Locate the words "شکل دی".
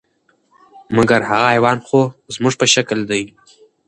2.73-3.23